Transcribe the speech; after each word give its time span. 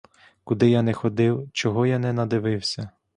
Куди 0.43 0.69
я 0.69 0.81
не 0.81 0.93
ходив, 0.93 1.49
чого 1.53 1.85
я 1.85 1.99
не 1.99 2.13
надивився! 2.13 2.89